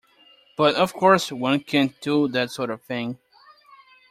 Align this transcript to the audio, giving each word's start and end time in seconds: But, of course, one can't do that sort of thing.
But, 0.57 0.73
of 0.73 0.93
course, 0.95 1.31
one 1.31 1.59
can't 1.59 1.93
do 2.01 2.27
that 2.29 2.49
sort 2.49 2.71
of 2.71 2.81
thing. 2.81 3.19